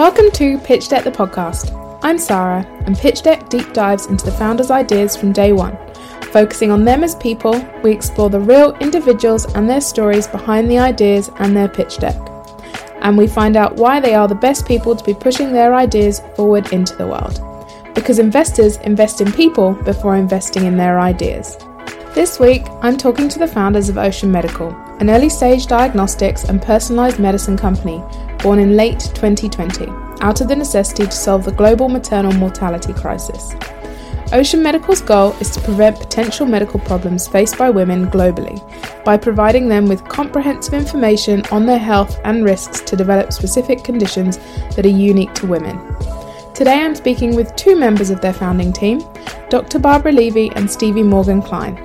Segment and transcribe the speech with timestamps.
[0.00, 1.98] Welcome to Pitch Deck the podcast.
[2.02, 5.76] I'm Sarah, and Pitch Deck deep dives into the founders' ideas from day one.
[6.32, 10.78] Focusing on them as people, we explore the real individuals and their stories behind the
[10.78, 12.16] ideas and their pitch deck.
[13.02, 16.22] And we find out why they are the best people to be pushing their ideas
[16.34, 17.38] forward into the world.
[17.94, 21.58] Because investors invest in people before investing in their ideas.
[22.14, 26.58] This week, I'm talking to the founders of Ocean Medical, an early stage diagnostics and
[26.58, 28.02] personalised medicine company
[28.42, 29.86] born in late 2020,
[30.20, 33.54] out of the necessity to solve the global maternal mortality crisis.
[34.32, 38.60] Ocean Medical's goal is to prevent potential medical problems faced by women globally
[39.04, 44.38] by providing them with comprehensive information on their health and risks to develop specific conditions
[44.76, 45.76] that are unique to women.
[46.54, 49.02] Today I'm speaking with two members of their founding team,
[49.48, 49.80] Dr.
[49.80, 51.84] Barbara Levy and Stevie Morgan Klein.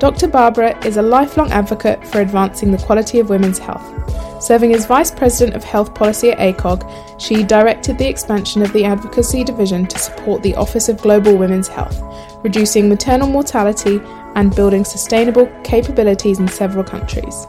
[0.00, 0.26] Dr.
[0.26, 4.33] Barbara is a lifelong advocate for advancing the quality of women's health.
[4.44, 8.84] Serving as Vice President of Health Policy at ACOG, she directed the expansion of the
[8.84, 11.98] Advocacy Division to support the Office of Global Women's Health,
[12.44, 14.02] reducing maternal mortality
[14.34, 17.46] and building sustainable capabilities in several countries.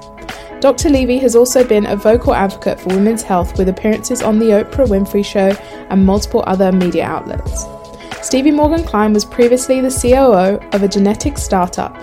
[0.62, 0.90] Dr.
[0.90, 4.88] Levy has also been a vocal advocate for women's health with appearances on The Oprah
[4.88, 5.50] Winfrey Show
[5.90, 7.66] and multiple other media outlets.
[8.22, 11.96] Stevie Morgan Klein was previously the COO of a genetic startup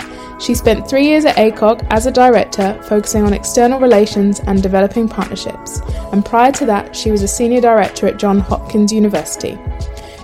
[0.42, 5.08] she spent three years at ACOG as a director, focusing on external relations and developing
[5.08, 5.78] partnerships,
[6.12, 9.56] and prior to that, she was a senior director at Johns Hopkins University.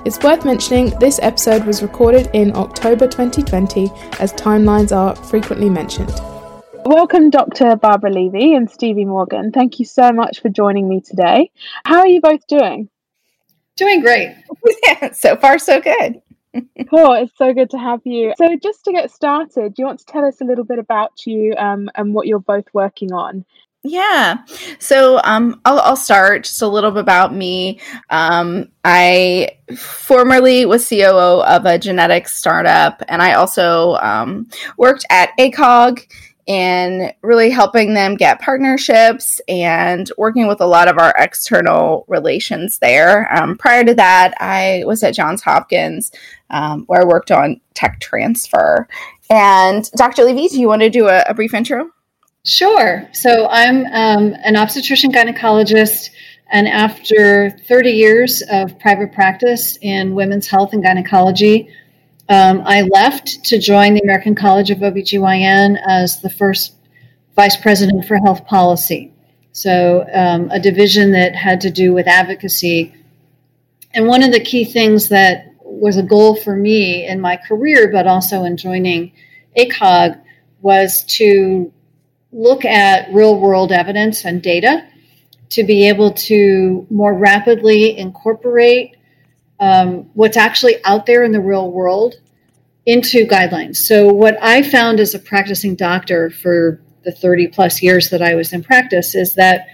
[0.05, 6.13] It's worth mentioning this episode was recorded in October 2020, as timelines are frequently mentioned.
[6.85, 7.77] Welcome, Dr.
[7.77, 9.53] Barbara Levy and Stevie Morgan.
[9.53, 11.53] Thank you so much for joining me today.
[11.85, 12.89] How are you both doing?
[13.79, 14.37] Doing great.
[14.85, 16.21] yeah, so far, so good
[16.89, 17.13] cool.
[17.13, 18.33] It's so good to have you.
[18.37, 21.27] So, just to get started, do you want to tell us a little bit about
[21.27, 23.45] you um, and what you're both working on?
[23.85, 24.39] Yeah.
[24.81, 27.81] So um, I'll, I'll, start just a little bit about me.
[28.11, 35.31] Um, I formerly was COO of a genetics startup, and I also um, worked at
[35.39, 36.13] ACOG
[36.49, 42.79] and really helping them get partnerships and working with a lot of our external relations
[42.79, 43.31] there.
[43.37, 46.11] Um, prior to that, I was at Johns Hopkins
[46.49, 48.89] um, where I worked on tech transfer.
[49.29, 50.25] And Dr.
[50.25, 51.91] Levy, do you want to do a, a brief intro?
[52.45, 53.07] Sure.
[53.13, 56.09] So I'm um, an obstetrician gynecologist.
[56.51, 61.69] And after 30 years of private practice in women's health and gynecology,
[62.29, 66.75] um, I left to join the American College of OBGYN as the first
[67.35, 69.13] vice president for health policy.
[69.53, 72.95] So, um, a division that had to do with advocacy.
[73.95, 77.91] And one of the key things that was a goal for me in my career,
[77.91, 79.13] but also in joining
[79.57, 80.21] ACOG,
[80.61, 81.73] was to
[82.33, 84.87] look at real world evidence and data
[85.51, 88.98] to be able to more rapidly incorporate
[89.61, 92.17] um, what's actually out there in the real world
[92.87, 93.77] into guidelines.
[93.77, 98.35] So, what I found as a practicing doctor for the 30 plus years that I
[98.35, 99.67] was in practice is that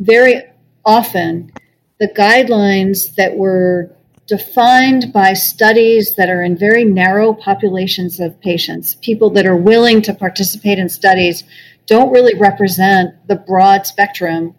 [0.00, 0.42] very
[0.84, 1.52] often
[1.98, 3.94] the guidelines that were
[4.26, 10.00] defined by studies that are in very narrow populations of patients, people that are willing
[10.02, 11.44] to participate in studies,
[11.86, 14.54] don't really represent the broad spectrum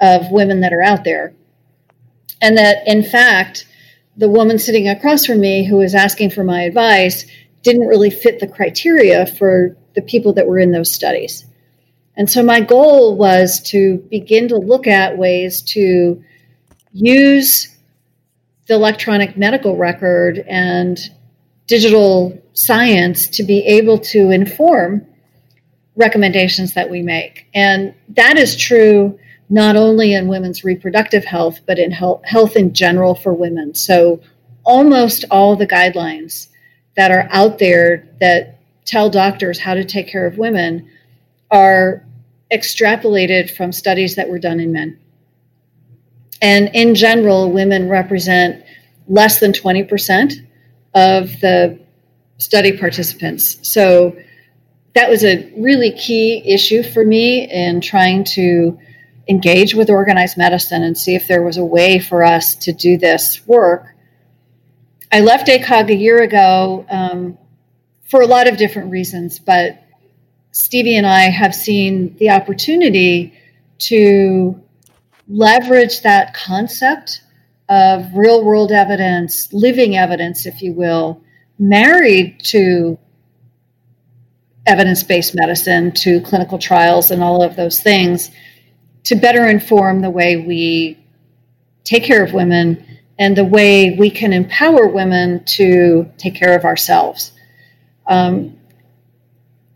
[0.00, 1.34] of women that are out there.
[2.40, 3.66] And that, in fact,
[4.18, 7.24] the woman sitting across from me who was asking for my advice
[7.62, 11.46] didn't really fit the criteria for the people that were in those studies.
[12.16, 16.22] And so my goal was to begin to look at ways to
[16.92, 17.76] use
[18.66, 20.98] the electronic medical record and
[21.68, 25.06] digital science to be able to inform
[25.94, 27.46] recommendations that we make.
[27.54, 29.18] And that is true
[29.50, 33.74] not only in women's reproductive health, but in health, health in general for women.
[33.74, 34.20] So,
[34.64, 36.48] almost all the guidelines
[36.96, 40.90] that are out there that tell doctors how to take care of women
[41.50, 42.04] are
[42.52, 44.98] extrapolated from studies that were done in men.
[46.42, 48.64] And in general, women represent
[49.08, 50.46] less than 20%
[50.94, 51.78] of the
[52.38, 53.58] study participants.
[53.62, 54.16] So
[54.94, 58.78] that was a really key issue for me in trying to
[59.28, 62.96] engage with organized medicine and see if there was a way for us to do
[62.96, 63.94] this work.
[65.12, 67.38] I left ACOG a year ago um,
[68.04, 69.82] for a lot of different reasons, but
[70.52, 73.34] Stevie and I have seen the opportunity
[73.80, 74.60] to
[75.28, 77.22] leverage that concept
[77.68, 81.22] of real world evidence, living evidence, if you will,
[81.58, 82.98] married to
[84.66, 88.30] evidence based medicine, to clinical trials, and all of those things
[89.08, 90.98] to better inform the way we
[91.82, 92.84] take care of women
[93.18, 97.32] and the way we can empower women to take care of ourselves.
[98.06, 98.58] Um,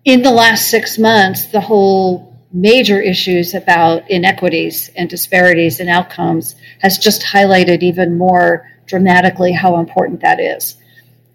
[0.05, 6.55] in the last six months, the whole major issues about inequities and disparities in outcomes
[6.81, 10.76] has just highlighted even more dramatically how important that is.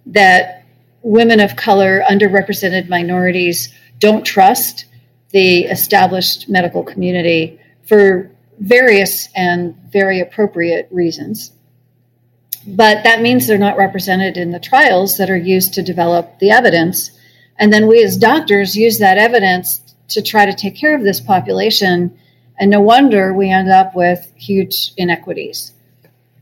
[0.05, 0.65] That
[1.01, 4.85] women of color, underrepresented minorities don't trust
[5.31, 11.53] the established medical community for various and very appropriate reasons.
[12.67, 16.51] But that means they're not represented in the trials that are used to develop the
[16.51, 17.11] evidence.
[17.59, 21.21] And then we as doctors use that evidence to try to take care of this
[21.21, 22.17] population.
[22.59, 25.73] And no wonder we end up with huge inequities.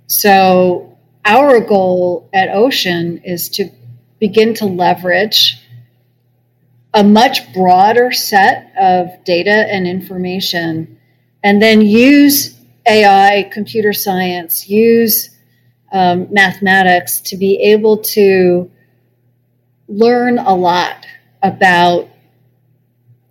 [0.08, 3.70] So, our goal at Ocean is to
[4.20, 5.60] begin to leverage
[6.94, 10.98] a much broader set of data and information,
[11.46, 15.30] and then use AI, computer science, use
[15.94, 18.70] um, mathematics to be able to
[19.88, 21.06] learn a lot
[21.44, 22.10] about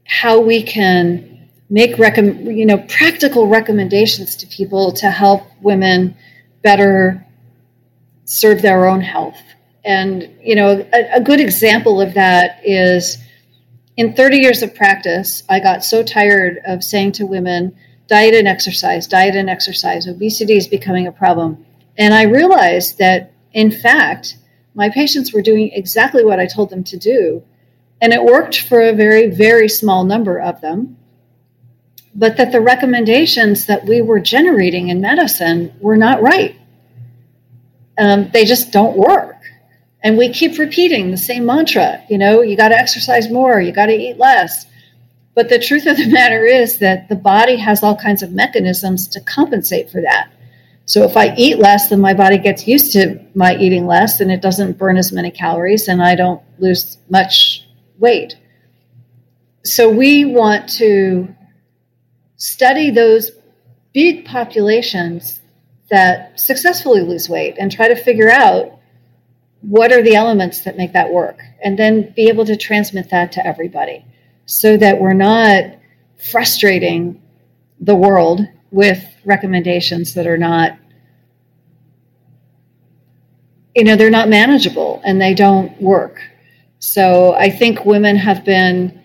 [0.07, 6.17] how we can make recom- you know practical recommendations to people to help women
[6.63, 7.27] better
[8.27, 9.41] serve their own health.
[9.85, 13.19] And you know a, a good example of that is
[13.97, 17.73] in 30 years of practice i got so tired of saying to women
[18.07, 21.65] diet and exercise diet and exercise obesity is becoming a problem
[21.97, 24.37] and I realized that, in fact,
[24.75, 27.43] my patients were doing exactly what I told them to do.
[28.01, 30.97] And it worked for a very, very small number of them.
[32.15, 36.57] But that the recommendations that we were generating in medicine were not right.
[37.99, 39.37] Um, they just don't work.
[40.03, 43.73] And we keep repeating the same mantra you know, you got to exercise more, you
[43.73, 44.67] got to eat less.
[45.35, 49.09] But the truth of the matter is that the body has all kinds of mechanisms
[49.09, 50.31] to compensate for that.
[50.87, 54.31] So if I eat less, then my body gets used to my eating less and
[54.31, 57.67] it doesn't burn as many calories and I don't lose much
[57.99, 58.37] weight.
[59.65, 61.35] So we want to
[62.37, 63.31] study those
[63.95, 65.41] big populations
[65.91, 68.79] that successfully lose weight and try to figure out
[69.63, 73.33] what are the elements that make that work and then be able to transmit that
[73.33, 74.05] to everybody
[74.47, 75.65] so that we're not
[76.31, 77.21] frustrating
[77.81, 80.77] the world with recommendations that are not
[83.75, 86.21] you know they're not manageable and they don't work.
[86.79, 89.01] So i think women have been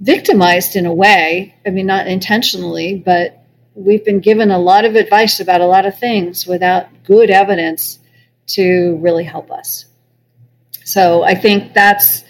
[0.00, 3.44] victimized in a way i mean not intentionally but
[3.74, 7.98] we've been given a lot of advice about a lot of things without good evidence
[8.46, 9.86] to really help us.
[10.84, 12.24] So i think that's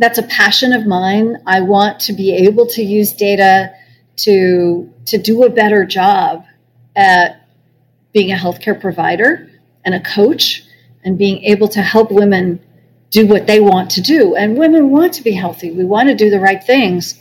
[0.00, 3.72] that's a passion of mine i want to be able to use data
[4.16, 6.44] to to do a better job
[6.96, 7.46] at
[8.12, 9.48] being a healthcare provider
[9.84, 10.64] and a coach
[11.04, 12.60] and being able to help women
[13.10, 14.34] do what they want to do.
[14.34, 15.70] And women want to be healthy.
[15.72, 17.20] We want to do the right things.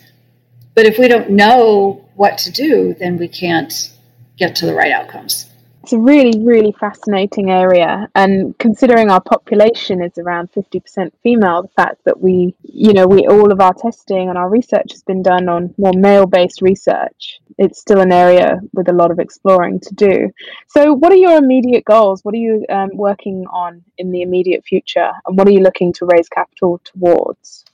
[0.75, 3.91] But if we don't know what to do, then we can't
[4.37, 5.48] get to the right outcomes.
[5.89, 8.07] It's a really, really fascinating area.
[8.13, 13.25] And considering our population is around 50% female, the fact that we, you know, we
[13.25, 17.39] all of our testing and our research has been done on more male based research,
[17.57, 20.29] it's still an area with a lot of exploring to do.
[20.67, 22.23] So, what are your immediate goals?
[22.23, 25.09] What are you um, working on in the immediate future?
[25.25, 27.65] And what are you looking to raise capital towards?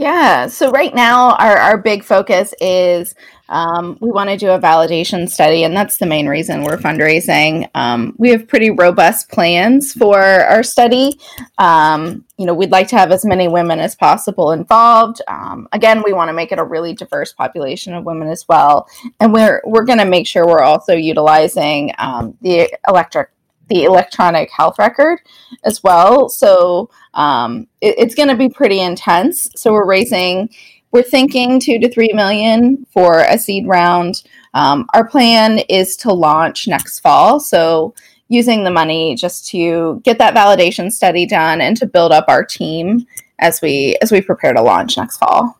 [0.00, 0.46] Yeah.
[0.46, 3.14] So right now, our, our big focus is
[3.50, 7.68] um, we want to do a validation study, and that's the main reason we're fundraising.
[7.74, 11.20] Um, we have pretty robust plans for our study.
[11.58, 15.20] Um, you know, we'd like to have as many women as possible involved.
[15.28, 18.88] Um, again, we want to make it a really diverse population of women as well,
[19.20, 23.28] and we're we're going to make sure we're also utilizing um, the electric
[23.70, 25.20] the electronic health record
[25.64, 26.28] as well.
[26.28, 29.50] So um, it, it's going to be pretty intense.
[29.56, 30.50] So we're raising,
[30.92, 34.22] we're thinking two to three million for a seed round.
[34.52, 37.40] Um, our plan is to launch next fall.
[37.40, 37.94] So
[38.28, 42.44] using the money just to get that validation study done and to build up our
[42.44, 43.06] team
[43.38, 45.56] as we as we prepare to launch next fall.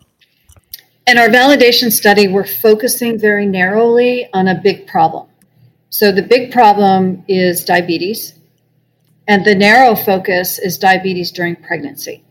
[1.07, 5.27] In our validation study, we're focusing very narrowly on a big problem.
[5.91, 8.35] So the big problem is diabetes,
[9.27, 12.25] and the narrow focus is diabetes during pregnancy.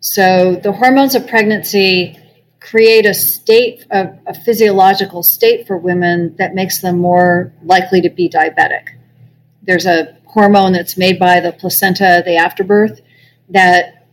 [0.00, 2.18] So the hormones of pregnancy
[2.60, 8.28] create a state a physiological state for women that makes them more likely to be
[8.28, 8.88] diabetic.
[9.62, 13.00] There's a hormone that's made by the placenta, the afterbirth,
[13.48, 14.06] that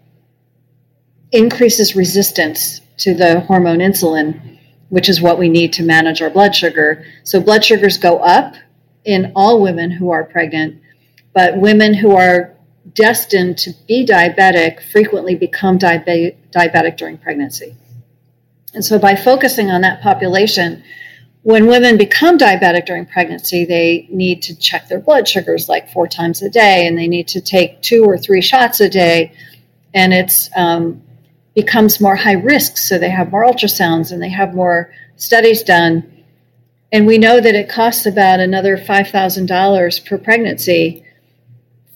[1.32, 4.55] increases resistance to the hormone insulin
[4.90, 7.06] which is what we need to manage our blood sugar.
[7.24, 8.56] So blood sugars go up
[9.04, 10.82] in all women who are pregnant,
[11.34, 12.56] but women who are
[12.94, 17.76] destined to be diabetic frequently become diabetic, diabetic during pregnancy.
[18.74, 20.84] And so, by focusing on that population,
[21.44, 26.08] when women become diabetic during pregnancy, they need to check their blood sugars like four
[26.08, 29.32] times a day, and they need to take two or three shots a day,
[29.94, 31.02] and it's um,
[31.56, 32.78] becomes more high risk.
[32.78, 36.12] So they have more ultrasounds and they have more studies done,
[36.92, 41.04] and we know that it costs about another five thousand dollars per pregnancy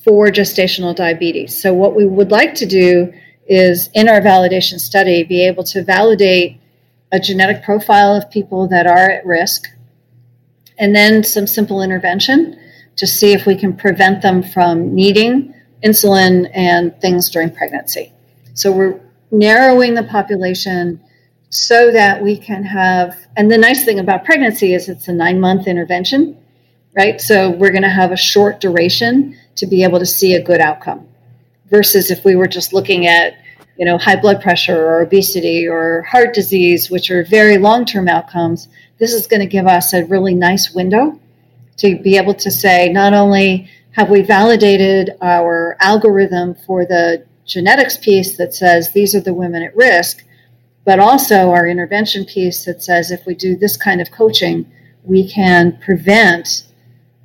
[0.04, 1.62] for gestational diabetes.
[1.62, 3.14] So, what we would like to do
[3.48, 6.60] is in our validation study, be able to validate
[7.12, 9.68] a genetic profile of people that are at risk,
[10.78, 12.60] and then some simple intervention
[12.96, 18.14] to see if we can prevent them from needing insulin and things during pregnancy.
[18.54, 19.00] So, we're
[19.32, 21.00] narrowing the population
[21.50, 25.40] so that we can have, and the nice thing about pregnancy is it's a nine
[25.40, 26.38] month intervention,
[26.96, 27.20] right?
[27.20, 30.62] So, we're going to have a short duration to be able to see a good
[30.62, 31.08] outcome
[31.70, 33.36] versus if we were just looking at
[33.78, 38.68] you know high blood pressure or obesity or heart disease which are very long-term outcomes
[38.98, 41.18] this is going to give us a really nice window
[41.78, 47.98] to be able to say not only have we validated our algorithm for the genetics
[47.98, 50.24] piece that says these are the women at risk
[50.86, 54.66] but also our intervention piece that says if we do this kind of coaching
[55.04, 56.68] we can prevent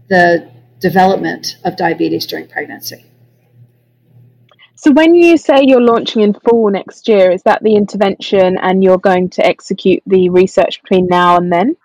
[0.09, 0.51] the
[0.81, 3.05] development of diabetes during pregnancy.
[4.77, 8.85] So, when you say you're launching in fall next year, is that the intervention and
[8.85, 11.77] you're going to execute the research between now and then?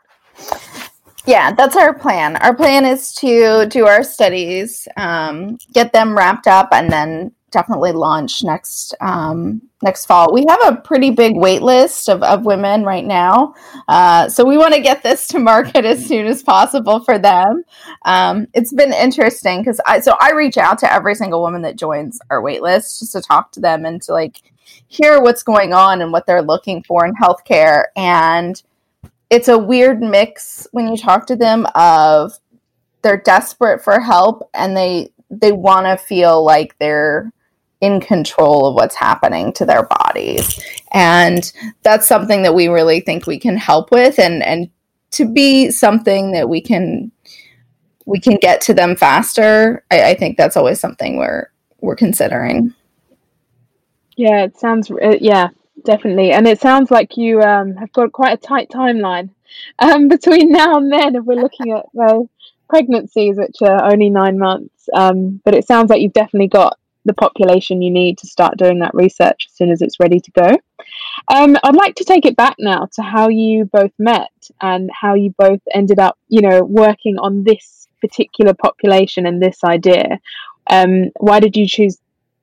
[1.25, 2.36] Yeah, that's our plan.
[2.38, 7.91] Our plan is to do our studies, um, get them wrapped up, and then definitely
[7.91, 10.34] launch next um, next fall.
[10.34, 13.53] We have a pretty big wait list of, of women right now,
[13.88, 17.63] uh, so we want to get this to market as soon as possible for them.
[18.06, 21.75] Um, it's been interesting because I so I reach out to every single woman that
[21.75, 24.41] joins our wait list just to talk to them and to like
[24.88, 28.63] hear what's going on and what they're looking for in healthcare and
[29.29, 32.34] it's a weird mix when you talk to them of
[33.01, 37.32] they're desperate for help and they they want to feel like they're
[37.81, 40.59] in control of what's happening to their bodies.
[40.91, 41.51] And
[41.83, 44.69] that's something that we really think we can help with and and
[45.12, 47.12] to be something that we can
[48.05, 49.83] we can get to them faster.
[49.91, 51.48] I, I think that's always something we're
[51.81, 52.74] we're considering.
[54.17, 55.50] Yeah, it sounds uh, yeah,
[55.86, 56.31] definitely.
[56.31, 59.29] And it sounds like you um, have got quite a tight timeline
[59.79, 62.27] um, between now and then if we're looking at the
[62.67, 64.89] pregnancies which are only 9 months.
[64.93, 66.77] Um, but it sounds like you've definitely got
[67.10, 70.32] the population you need to start doing that research as soon as it's ready to
[70.32, 70.50] go.
[71.34, 75.16] Um, I'd like to take it back now to how you both met and how
[75.16, 80.20] you both ended up, you know, working on this particular population and this idea.
[80.70, 81.98] Um, why did you choose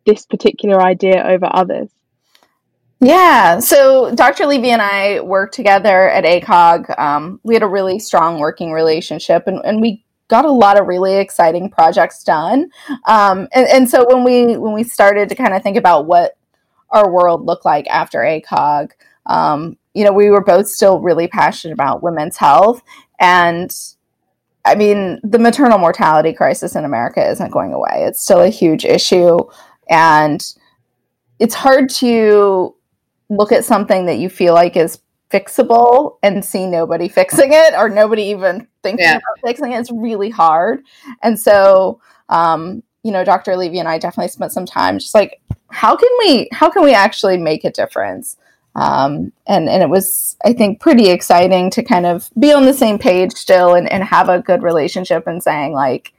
[0.04, 1.88] this particular idea over others?
[2.98, 4.46] Yeah, so Dr.
[4.46, 6.98] Levy and I worked together at ACOG.
[6.98, 10.86] Um, we had a really strong working relationship, and, and we got a lot of
[10.86, 12.70] really exciting projects done.
[13.06, 16.36] Um, and, and so when we when we started to kind of think about what
[16.90, 18.90] our world looked like after ACOG,
[19.26, 22.82] um, you know, we were both still really passionate about women's health.
[23.18, 23.74] And
[24.64, 28.04] I mean, the maternal mortality crisis in America isn't going away.
[28.06, 29.38] It's still a huge issue.
[29.88, 30.44] And
[31.38, 32.74] it's hard to
[33.28, 34.98] look at something that you feel like is
[35.30, 39.16] fixable and see nobody fixing it or nobody even thinking yeah.
[39.16, 39.80] about fixing it.
[39.80, 40.82] It's really hard.
[41.22, 43.56] And so, um, you know, Dr.
[43.56, 46.94] Levy and I definitely spent some time just like, how can we, how can we
[46.94, 48.36] actually make a difference?
[48.74, 52.74] Um, and, and it was, I think, pretty exciting to kind of be on the
[52.74, 56.12] same page still and, and have a good relationship and saying like,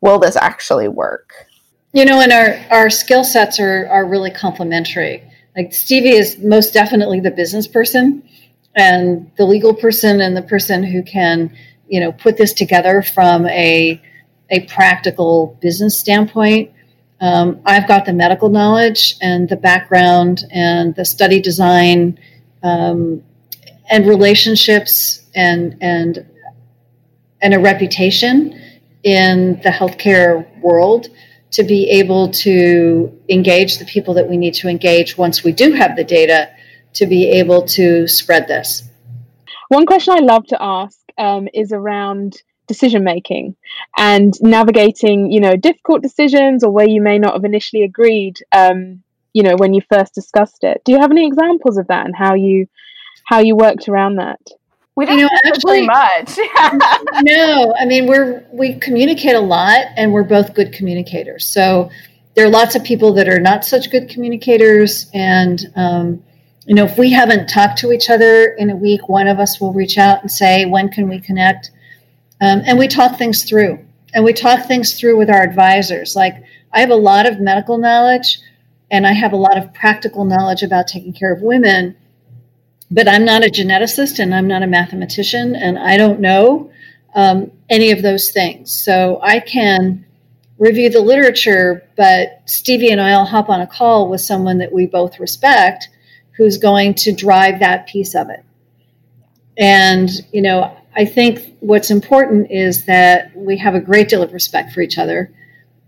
[0.00, 1.32] will this actually work?
[1.94, 5.22] You know, and our, our skill sets are, are really complementary.
[5.56, 8.22] Like Stevie is most definitely the business person
[8.74, 11.54] and the legal person and the person who can
[11.88, 14.00] you know put this together from a
[14.50, 16.70] a practical business standpoint
[17.20, 22.18] um, i've got the medical knowledge and the background and the study design
[22.62, 23.22] um,
[23.90, 26.26] and relationships and and
[27.42, 28.58] and a reputation
[29.02, 31.08] in the healthcare world
[31.50, 35.72] to be able to engage the people that we need to engage once we do
[35.72, 36.48] have the data
[36.94, 38.82] to be able to spread this.
[39.68, 43.56] One question I love to ask um, is around decision making
[43.98, 49.02] and navigating, you know, difficult decisions or where you may not have initially agreed, um,
[49.32, 50.82] you know, when you first discussed it.
[50.84, 52.66] Do you have any examples of that and how you
[53.24, 54.40] how you worked around that?
[54.94, 56.36] We don't you know, actually much.
[57.22, 61.46] no, I mean we're we communicate a lot, and we're both good communicators.
[61.46, 61.90] So
[62.34, 66.22] there are lots of people that are not such good communicators, and um,
[66.66, 69.60] you know if we haven't talked to each other in a week, one of us
[69.60, 71.70] will reach out and say, "When can we connect?"
[72.40, 73.78] Um, and we talk things through,
[74.14, 76.16] and we talk things through with our advisors.
[76.16, 76.42] Like
[76.72, 78.38] I have a lot of medical knowledge,
[78.90, 81.96] and I have a lot of practical knowledge about taking care of women
[82.92, 86.70] but I'm not a geneticist and I'm not a mathematician and I don't know
[87.14, 88.70] um, any of those things.
[88.70, 90.04] So I can
[90.58, 94.72] review the literature, but Stevie and I will hop on a call with someone that
[94.72, 95.88] we both respect
[96.36, 98.44] who's going to drive that piece of it.
[99.58, 104.32] And, you know, I think what's important is that we have a great deal of
[104.32, 105.32] respect for each other,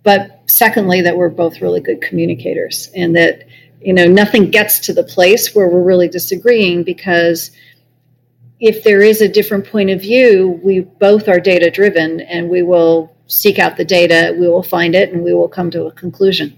[0.02, 3.44] but secondly, that we're both really good communicators and that
[3.84, 7.50] you know nothing gets to the place where we're really disagreeing because
[8.60, 12.62] if there is a different point of view we both are data driven and we
[12.62, 15.92] will seek out the data we will find it and we will come to a
[15.92, 16.56] conclusion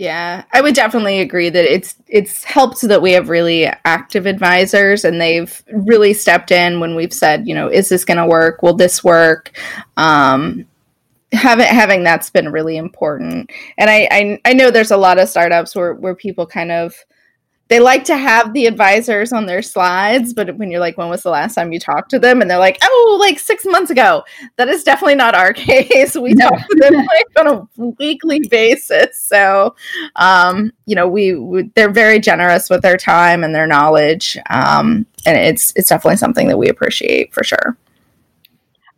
[0.00, 5.04] yeah i would definitely agree that it's it's helped that we have really active advisors
[5.04, 8.62] and they've really stepped in when we've said you know is this going to work
[8.62, 9.52] will this work
[9.96, 10.66] um,
[11.32, 13.50] having having that's been really important.
[13.78, 16.94] And I, I I know there's a lot of startups where where people kind of
[17.70, 21.22] they like to have the advisors on their slides, but when you're like, when was
[21.22, 22.42] the last time you talked to them?
[22.42, 24.24] And they're like, oh, like six months ago.
[24.56, 26.16] That is definitely not our case.
[26.16, 29.20] We talk to them like on a weekly basis.
[29.20, 29.76] So,
[30.16, 35.06] um, you know, we, we, they're very generous with their time and their knowledge, um,
[35.24, 37.76] and it's it's definitely something that we appreciate for sure.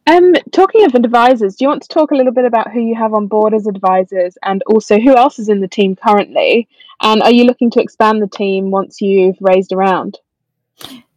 [0.06, 2.94] Um, talking of advisors, do you want to talk a little bit about who you
[2.97, 6.68] have on board as advisors and also who else is in the team currently?
[7.00, 10.18] And are you looking to expand the team once you've raised around?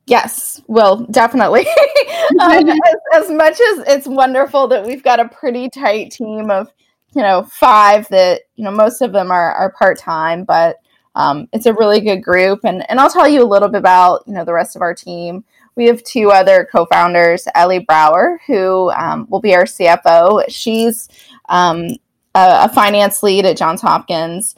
[0.06, 1.62] Yes, well, definitely.
[2.40, 6.72] um, as, as, much as it's wonderful that we've got a pretty tight team of,
[7.16, 10.78] you know, five that, you know, most of them are, are part time, but
[11.16, 12.60] um, it's a really good group.
[12.64, 14.94] And, and I'll tell you a little bit about, you know, the rest of our
[14.94, 15.44] team
[15.76, 20.46] we have two other co-founders, Ellie Brower, who um, will be our CFO.
[20.48, 21.10] She's
[21.50, 21.88] um,
[22.34, 24.56] a, a, finance lead at Johns Hopkins,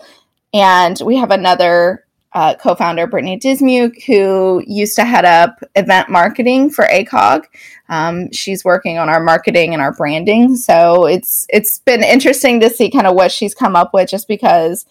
[0.53, 6.69] and we have another uh, co-founder, Brittany Dismuke, who used to head up event marketing
[6.69, 7.45] for ACOG.
[7.89, 12.69] Um, she's working on our marketing and our branding, so it's it's been interesting to
[12.69, 14.85] see kind of what she's come up with, just because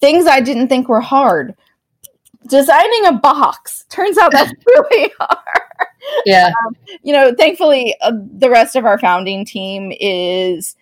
[0.00, 1.56] things I didn't think were hard
[2.48, 3.84] designing a box.
[3.88, 5.62] Turns out that's really hard
[6.24, 6.50] yeah.
[6.66, 10.76] Um, you know thankfully uh, the rest of our founding team is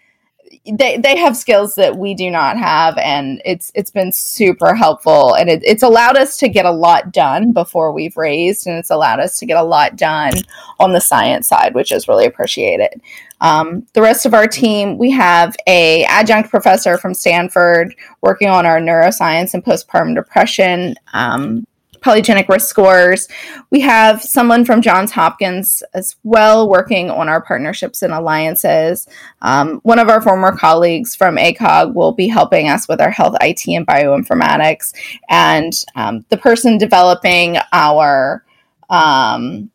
[0.67, 5.35] they they have skills that we do not have and it's it's been super helpful
[5.35, 8.91] and it, it's allowed us to get a lot done before we've raised and it's
[8.91, 10.33] allowed us to get a lot done
[10.81, 13.01] on the science side which is really appreciated.
[13.43, 18.67] Um, the rest of our team we have a adjunct professor from stanford working on
[18.67, 21.65] our neuroscience and postpartum depression um,
[22.01, 23.29] polygenic risk scores.
[23.71, 29.07] We have someone from Johns Hopkins as well working on our partnerships and alliances.
[29.43, 33.37] Um, one of our former colleagues from ACOG will be helping us with our health
[33.41, 34.95] IT and bioinformatics.
[35.29, 38.45] And um, the person developing our
[38.89, 39.71] um,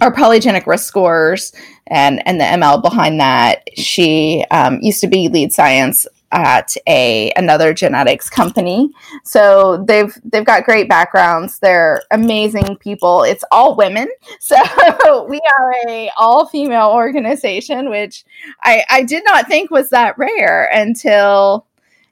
[0.00, 1.52] our polygenic risk scores
[1.88, 3.62] and and the ML behind that.
[3.76, 8.90] She um, used to be lead science at a another genetics company.
[9.24, 11.58] So they've they've got great backgrounds.
[11.58, 13.22] They're amazing people.
[13.22, 14.08] It's all women.
[14.40, 18.24] So we are a all female organization, which
[18.62, 21.66] I I did not think was that rare until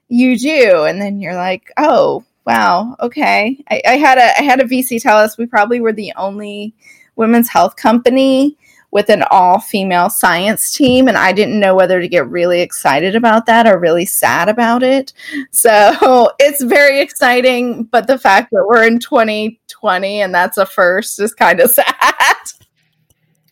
[0.08, 3.62] you do, and then you're like, oh wow, okay.
[3.70, 6.74] I, I had a I had a VC tell us we probably were the only
[7.16, 8.56] women's health company
[8.96, 11.06] with an all female science team.
[11.06, 14.82] And I didn't know whether to get really excited about that or really sad about
[14.82, 15.12] it.
[15.50, 17.82] So it's very exciting.
[17.82, 21.84] But the fact that we're in 2020 and that's a first is kind of sad.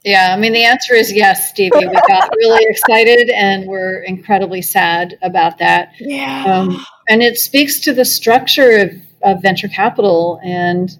[0.03, 1.77] Yeah, I mean, the answer is yes, Stevie.
[1.77, 5.93] We got really excited and we're incredibly sad about that.
[6.01, 6.45] Yeah.
[6.47, 10.99] Um, and it speaks to the structure of, of venture capital and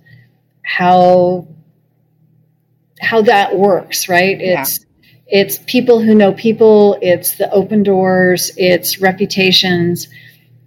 [0.67, 1.49] how
[3.05, 4.41] how that works, right?
[4.41, 5.43] It's yeah.
[5.43, 10.09] it's people who know people, it's the open doors, it's reputations.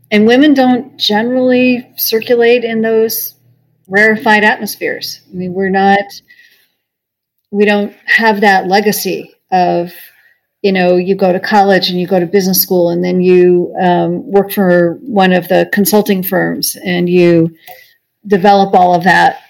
[0.10, 3.36] And women don't generally circulate in those
[3.88, 5.22] rarefied atmospheres.
[5.30, 6.00] I mean, we're not
[7.52, 9.94] we don't have that legacy of
[10.62, 13.74] you know you go to college and you go to business school and then you
[13.82, 17.56] um, work for one of the consulting firms and you
[18.26, 19.42] develop all of that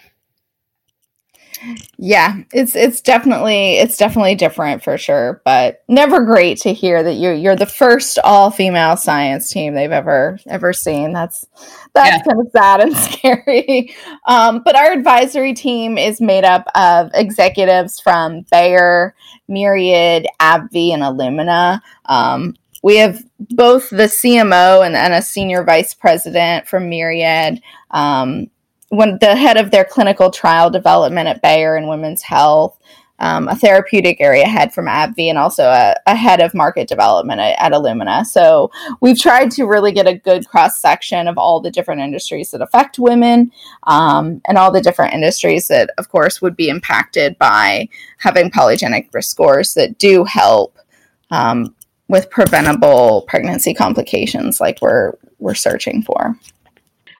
[1.97, 7.13] Yeah, it's it's definitely it's definitely different for sure, but never great to hear that
[7.13, 11.13] you're you're the first all female science team they've ever ever seen.
[11.13, 11.45] That's
[11.93, 12.23] that's yeah.
[12.23, 13.95] kind of sad and scary.
[14.27, 19.15] Um, but our advisory team is made up of executives from Bayer,
[19.47, 21.81] Myriad, AbbVie, and Illumina.
[22.05, 27.61] Um, we have both the CMO and, and, a senior vice president from Myriad.
[27.91, 28.49] Um,
[28.89, 32.77] when the head of their clinical trial development at Bayer and Women's Health,
[33.19, 37.41] um, a therapeutic area head from AbbVie, and also a, a head of market development
[37.41, 38.25] at, at, Illumina.
[38.25, 38.69] So
[39.01, 42.61] we've tried to really get a good cross section of all the different industries that
[42.61, 43.51] affect women
[43.83, 49.11] um, and all the different industries that, of course, would be impacted by having polygenic
[49.13, 50.77] risk scores that do help
[51.31, 51.75] um,
[52.07, 56.35] with preventable pregnancy complications like we're we're searching for.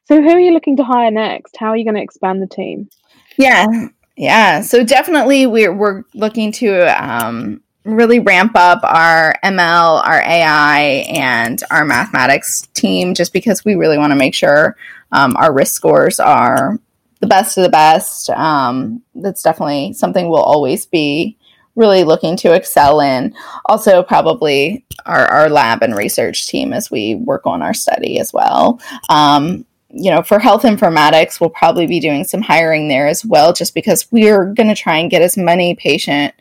[0.08, 1.58] So, who are you looking to hire next?
[1.58, 2.90] How are you going to expand the team?
[3.38, 3.68] Yeah,
[4.16, 4.62] yeah.
[4.62, 11.62] So definitely, we're we're looking to um, really ramp up our ML, our AI, and
[11.72, 14.78] our mathematics team, just because we really want to make sure
[15.12, 16.80] um, our risk scores are
[17.20, 18.30] the best of the best.
[18.30, 21.38] Um, that's definitely something we'll always be
[21.76, 23.36] really looking to excel in.
[23.66, 28.32] Also, probably our, our lab and research team as we work on our study as
[28.32, 28.80] well.
[29.10, 33.54] Um, you know, for health informatics, we'll probably be doing some hiring there as well,
[33.54, 36.34] just because we're going to try and get as many patient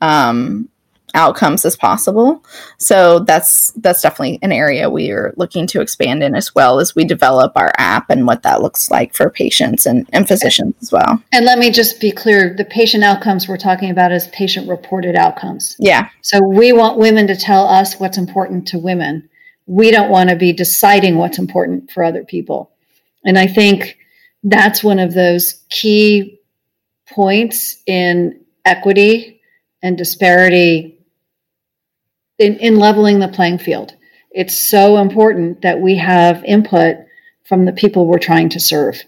[0.00, 0.68] um,
[1.14, 2.44] outcomes as possible.
[2.78, 6.94] So that's that's definitely an area we are looking to expand in as well as
[6.94, 10.92] we develop our app and what that looks like for patients and, and physicians as
[10.92, 11.22] well.
[11.32, 15.74] And let me just be clear: the patient outcomes we're talking about is patient-reported outcomes.
[15.78, 16.10] Yeah.
[16.20, 19.28] So we want women to tell us what's important to women.
[19.66, 22.70] We don't want to be deciding what's important for other people.
[23.24, 23.98] And I think
[24.42, 26.40] that's one of those key
[27.08, 29.40] points in equity
[29.82, 30.98] and disparity
[32.38, 33.94] in, in leveling the playing field.
[34.30, 36.96] It's so important that we have input
[37.44, 39.02] from the people we're trying to serve.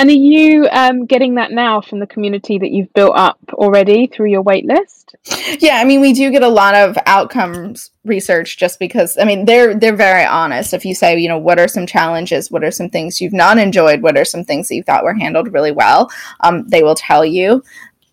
[0.00, 4.06] And are you um, getting that now from the community that you've built up already
[4.06, 5.14] through your waitlist?
[5.60, 9.44] Yeah, I mean, we do get a lot of outcomes research just because I mean
[9.44, 10.72] they're they're very honest.
[10.72, 13.58] If you say, you know, what are some challenges, what are some things you've not
[13.58, 16.10] enjoyed, what are some things that you thought were handled really well,
[16.40, 17.62] um, they will tell you.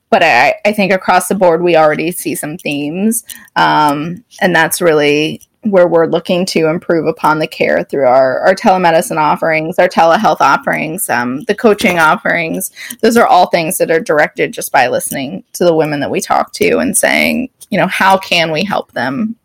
[0.10, 3.23] But I, I think across the board we already see some themes,
[3.56, 8.56] um, and that's really where we're looking to improve upon the care through our, our
[8.56, 12.71] telemedicine offerings, our telehealth offerings, um, the coaching offerings.
[13.01, 16.21] Those are all things that are directed just by listening to the women that we
[16.21, 19.36] talk to and saying, you know, how can we help them?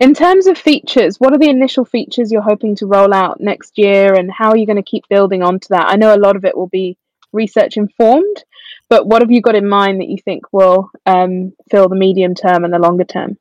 [0.00, 3.76] In terms of features, what are the initial features you're hoping to roll out next
[3.76, 5.88] year and how are you going to keep building onto that?
[5.88, 6.96] I know a lot of it will be
[7.32, 8.44] research informed,
[8.88, 12.34] but what have you got in mind that you think will um, fill the medium
[12.34, 13.36] term and the longer term?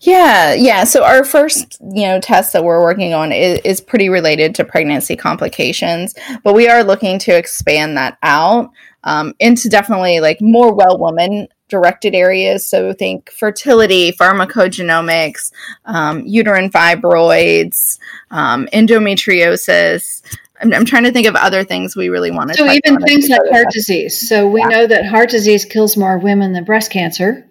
[0.00, 0.84] Yeah, yeah.
[0.84, 4.64] So our first, you know, test that we're working on is, is pretty related to
[4.64, 8.70] pregnancy complications, but we are looking to expand that out
[9.04, 12.66] um, into definitely like more well woman directed areas.
[12.66, 15.52] So think fertility, pharmacogenomics,
[15.84, 17.98] um, uterine fibroids,
[18.30, 20.22] um, endometriosis.
[20.60, 22.56] I'm, I'm, trying to think of other things we really want to.
[22.56, 24.28] So even things like heart disease.
[24.28, 24.68] So we yeah.
[24.68, 27.46] know that heart disease kills more women than breast cancer.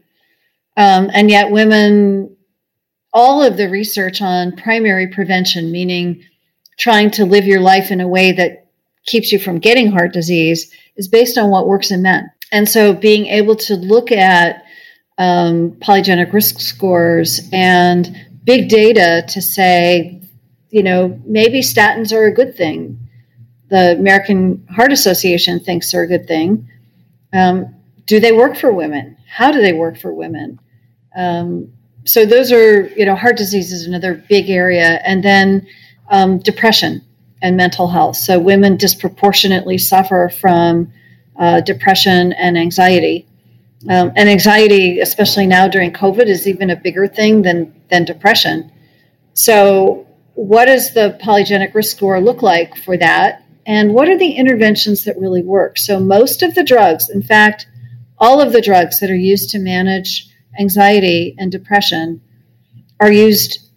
[0.76, 2.36] Um, and yet, women,
[3.12, 6.24] all of the research on primary prevention, meaning
[6.80, 8.68] trying to live your life in a way that
[9.06, 12.32] keeps you from getting heart disease, is based on what works in men.
[12.52, 14.64] And so, being able to look at
[15.18, 20.22] um, polygenic risk scores and big data to say,
[20.70, 23.00] you know, maybe statins are a good thing.
[23.70, 26.68] The American Heart Association thinks they're a good thing.
[27.32, 29.18] Um, do they work for women?
[29.28, 30.60] How do they work for women?
[31.16, 31.72] Um,
[32.06, 35.68] so those are, you know, heart disease is another big area, and then
[36.10, 37.02] um, depression
[37.42, 38.18] and mental health.
[38.18, 40.92] So women disproportionately suffer from
[41.38, 43.28] uh, depression and anxiety.
[43.90, 48.72] Um, and anxiety, especially now during COVID, is even a bigger thing than than depression.
[49.34, 53.44] So, what does the polygenic risk score look like for that?
[53.66, 55.78] And what are the interventions that really work?
[55.78, 57.68] So, most of the drugs, in fact,
[58.18, 62.22] all of the drugs that are used to manage anxiety, and depression
[63.00, 63.70] are used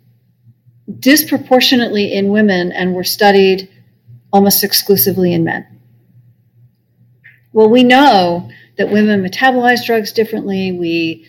[0.99, 3.69] disproportionately in women and were studied
[4.33, 5.67] almost exclusively in men.
[7.53, 11.27] Well, we know that women metabolize drugs differently, we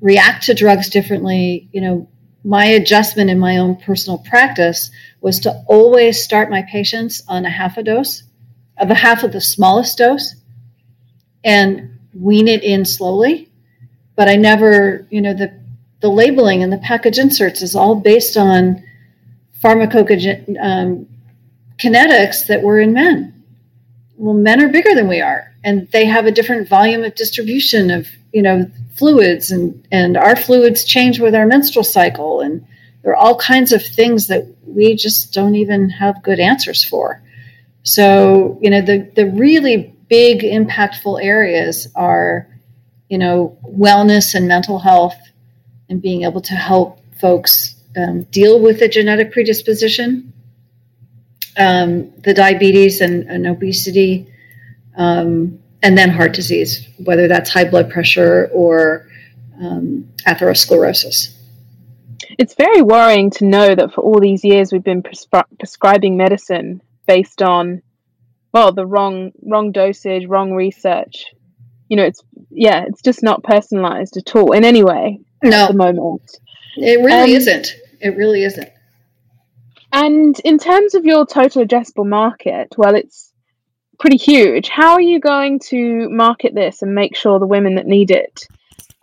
[0.00, 1.68] react to drugs differently.
[1.72, 2.08] You know,
[2.44, 7.50] my adjustment in my own personal practice was to always start my patients on a
[7.50, 8.22] half a dose
[8.78, 10.36] of a half of the smallest dose
[11.44, 13.50] and wean it in slowly.
[14.16, 15.52] But I never, you know, the
[16.00, 18.82] the labeling and the package inserts is all based on
[19.62, 21.06] pharmacokinetics um,
[21.78, 23.44] that were in men.
[24.16, 27.90] Well, men are bigger than we are, and they have a different volume of distribution
[27.90, 32.66] of you know fluids, and and our fluids change with our menstrual cycle, and
[33.02, 37.22] there are all kinds of things that we just don't even have good answers for.
[37.84, 42.48] So you know the the really big impactful areas are
[43.08, 45.16] you know wellness and mental health
[45.88, 50.32] and being able to help folks um, deal with a genetic predisposition,
[51.56, 54.32] um, the diabetes and, and obesity,
[54.96, 59.08] um, and then heart disease, whether that's high blood pressure or
[59.60, 61.34] um, atherosclerosis.
[62.38, 66.82] It's very worrying to know that for all these years we've been prescri- prescribing medicine
[67.06, 67.82] based on,
[68.52, 71.26] well, the wrong wrong dosage, wrong research.
[71.88, 75.64] You know, it's yeah, it's just not personalized at all in any way no.
[75.64, 76.30] at the moment.
[76.76, 77.68] It really um, isn't.
[78.00, 78.68] It really isn't.
[79.92, 83.32] And in terms of your total addressable market, well, it's
[83.98, 84.68] pretty huge.
[84.68, 88.46] How are you going to market this and make sure the women that need it,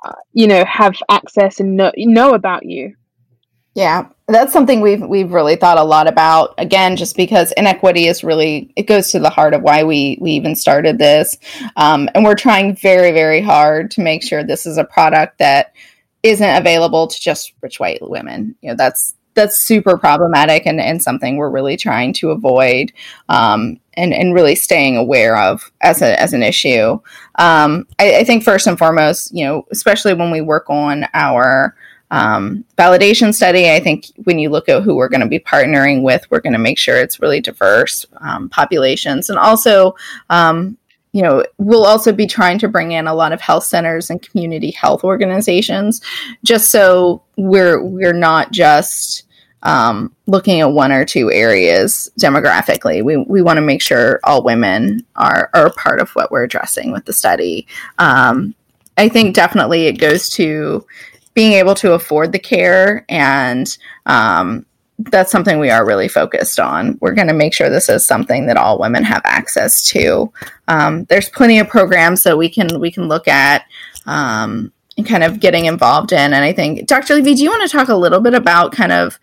[0.06, 2.96] uh, you know, have access and know, know about you?
[3.74, 6.56] Yeah, that's something we've we've really thought a lot about.
[6.58, 10.32] Again, just because inequity is really it goes to the heart of why we we
[10.32, 11.38] even started this,
[11.76, 15.74] um, and we're trying very very hard to make sure this is a product that
[16.24, 18.56] isn't available to just rich white women.
[18.62, 22.92] You know, that's that's super problematic and, and something we're really trying to avoid
[23.30, 26.94] um, and, and really staying aware of as, a, as an issue.
[27.36, 31.76] Um, I, I, think first and foremost, you know, especially when we work on our
[32.12, 36.04] um, validation study, I think when you look at who we're going to be partnering
[36.04, 39.96] with, we're going to make sure it's really diverse um, populations and also
[40.30, 40.78] um,
[41.16, 44.22] you know, we'll also be trying to bring in a lot of health centers and
[44.22, 46.02] community health organizations,
[46.44, 49.24] just so we're we're not just
[49.64, 53.02] um, looking at one or two areas demographically.
[53.02, 56.92] We we want to make sure all women are are part of what we're addressing
[56.92, 57.66] with the study.
[57.98, 58.54] Um,
[58.98, 60.86] I think definitely it goes to
[61.36, 64.66] being able to afford the care and um,
[64.98, 66.98] that's something we are really focused on.
[67.02, 70.32] We're going to make sure this is something that all women have access to.
[70.68, 73.66] Um, there's plenty of programs that we can we can look at
[74.06, 76.34] um, and kind of getting involved in.
[76.34, 77.16] And I think, Dr.
[77.16, 79.20] Levy, do you want to talk a little bit about kind of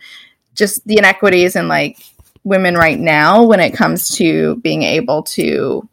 [0.55, 1.99] just the inequities in like
[2.45, 5.89] women right now when it comes to being able to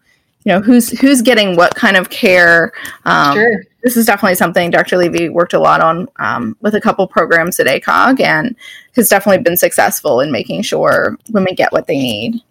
[0.46, 2.72] you know who's who's getting what kind of care
[3.06, 3.64] um, sure.
[3.84, 7.60] this is definitely something dr levy worked a lot on um, with a couple programs
[7.60, 8.56] at acog and
[8.96, 12.42] has definitely been successful in making sure women get what they need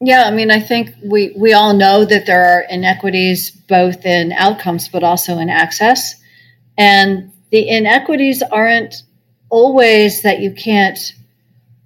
[0.00, 4.32] yeah i mean i think we we all know that there are inequities both in
[4.32, 6.16] outcomes but also in access
[6.76, 9.02] and the inequities aren't
[9.50, 10.98] always that you can't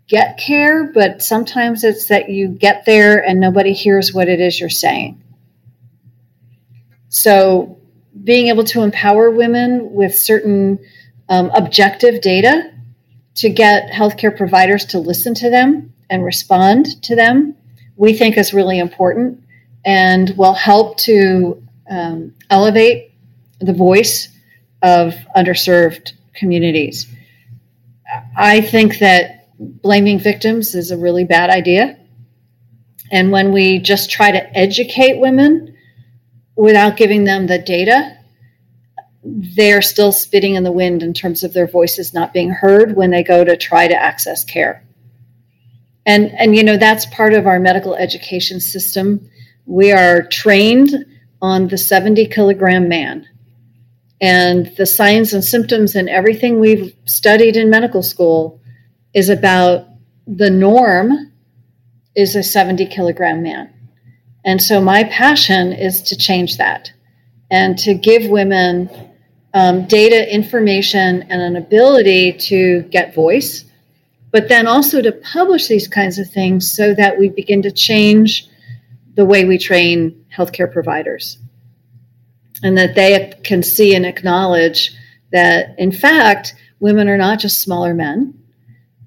[0.07, 4.59] get care, but sometimes it's that you get there and nobody hears what it is
[4.59, 5.21] you're saying.
[7.17, 7.79] So,
[8.25, 10.79] being able to empower women with certain
[11.31, 12.75] um, objective data
[13.37, 17.57] to get healthcare providers to listen to them and respond to them,
[17.97, 19.43] we think is really important
[19.83, 23.13] and will help to um, elevate
[23.61, 24.29] the voice
[24.83, 27.07] of underserved communities.
[28.37, 31.97] I think that blaming victims is a really bad idea.
[33.11, 35.76] And when we just try to educate women
[36.57, 38.17] without giving them the data,
[39.23, 43.11] they're still spitting in the wind in terms of their voices not being heard when
[43.11, 44.85] they go to try to access care.
[46.07, 49.29] And, and you know, that's part of our medical education system.
[49.67, 50.95] We are trained
[51.43, 53.27] on the 70 kilogram man.
[54.21, 58.61] And the signs and symptoms and everything we've studied in medical school
[59.13, 59.89] is about
[60.27, 61.33] the norm
[62.15, 63.76] is a 70 kilogram man.
[64.47, 66.93] And so my passion is to change that
[67.51, 68.89] and to give women
[69.53, 73.65] um, data, information, and an ability to get voice,
[74.31, 78.49] but then also to publish these kinds of things so that we begin to change
[79.15, 81.39] the way we train healthcare providers.
[82.63, 84.95] And that they can see and acknowledge
[85.33, 88.35] that, in fact, women are not just smaller men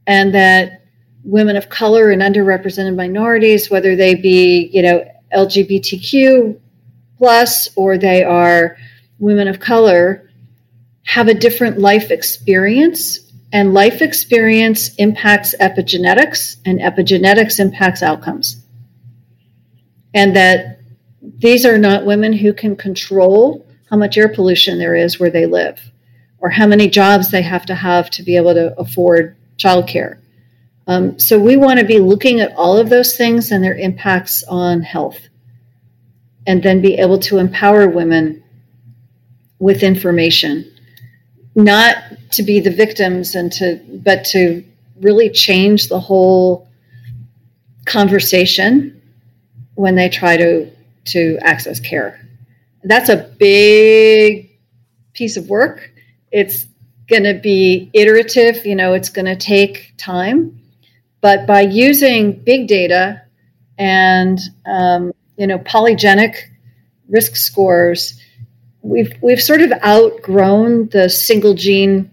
[0.06, 0.84] and that
[1.23, 6.59] women of color and underrepresented minorities, whether they be, you know, LGBTQ
[7.17, 8.77] plus or they are
[9.19, 10.29] women of color
[11.03, 13.19] have a different life experience
[13.51, 18.63] and life experience impacts epigenetics and epigenetics impacts outcomes
[20.13, 20.79] and that
[21.39, 25.45] these are not women who can control how much air pollution there is where they
[25.45, 25.79] live
[26.39, 30.18] or how many jobs they have to have to be able to afford childcare.
[30.89, 34.43] Um, so we want to be looking at all of those things and their impacts
[34.45, 35.19] on health.
[36.47, 38.43] And then be able to empower women
[39.60, 40.65] with information.
[41.54, 41.97] Not
[42.32, 44.63] to be the victims and to but to
[44.99, 46.67] really change the whole
[47.86, 48.99] conversation
[49.75, 50.71] when they try to
[51.06, 52.19] to access care.
[52.84, 54.49] That's a big
[55.13, 55.91] piece of work.
[56.32, 56.65] It's
[57.08, 60.58] going to be iterative you know it's going to take time
[61.21, 63.21] but by using big data
[63.77, 66.36] and um, you know polygenic
[67.08, 68.19] risk scores
[68.82, 72.12] we've we've sort of outgrown the single gene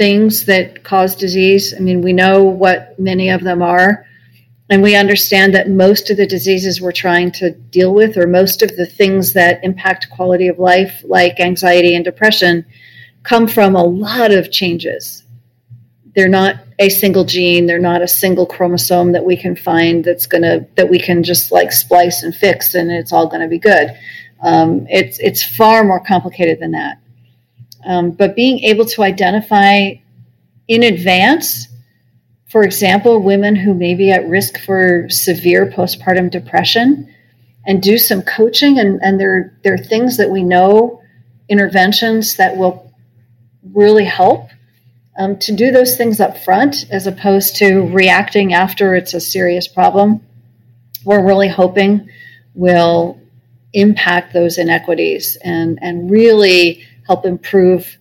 [0.00, 1.74] things that cause disease.
[1.74, 4.06] I mean, we know what many of them are,
[4.70, 8.62] and we understand that most of the diseases we're trying to deal with, or most
[8.62, 12.64] of the things that impact quality of life, like anxiety and depression,
[13.22, 15.24] come from a lot of changes.
[16.20, 20.26] They're not a single gene, they're not a single chromosome that we can find that's
[20.26, 23.48] going to that we can just like splice and fix and it's all going to
[23.48, 23.96] be good
[24.42, 26.98] um, it's it's far more complicated than that.
[27.84, 29.92] Um, but being able to identify
[30.68, 31.68] in advance,
[32.50, 37.14] for example, women who may be at risk for severe postpartum depression,
[37.66, 41.02] and do some coaching, and, and there there are things that we know,
[41.48, 42.92] interventions that will
[43.74, 44.48] really help.
[45.18, 49.68] Um, to do those things up front as opposed to reacting after it's a serious
[49.68, 50.20] problem,
[51.04, 52.08] we're really hoping
[52.54, 53.20] will
[53.72, 57.98] impact those inequities and, and really help improve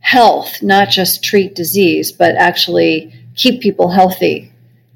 [0.00, 4.52] health, not just treat disease, but actually keep people healthy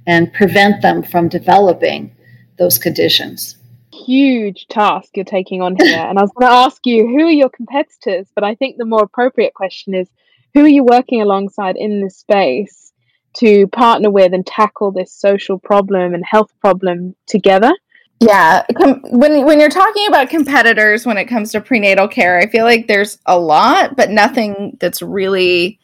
[0.06, 2.14] and prevent them from developing
[2.58, 3.56] those conditions.
[3.92, 5.98] Huge task you're taking on here.
[5.98, 8.26] and I was going to ask you, who are your competitors?
[8.34, 10.08] But I think the more appropriate question is,
[10.54, 12.92] who are you working alongside in this space
[13.34, 17.72] to partner with and tackle this social problem and health problem together?
[18.20, 22.48] Yeah, com- when when you're talking about competitors when it comes to prenatal care, I
[22.48, 25.79] feel like there's a lot, but nothing that's really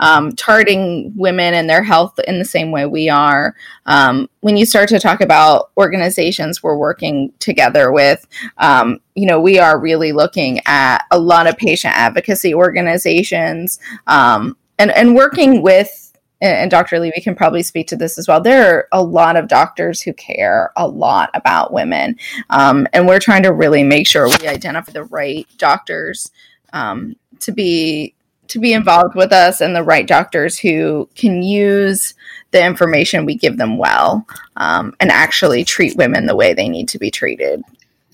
[0.00, 3.54] um, targeting women and their health in the same way we are.
[3.86, 8.26] Um, when you start to talk about organizations we're working together with,
[8.58, 14.56] um, you know, we are really looking at a lot of patient advocacy organizations um,
[14.78, 16.04] and and working with
[16.40, 17.00] and Dr.
[17.00, 18.40] Levy can probably speak to this as well.
[18.40, 22.16] There are a lot of doctors who care a lot about women,
[22.50, 26.30] um, and we're trying to really make sure we identify the right doctors
[26.72, 28.14] um, to be
[28.48, 32.14] to be involved with us, and the right doctors who can use
[32.50, 36.88] the information we give them well um, and actually treat women the way they need
[36.88, 37.62] to be treated.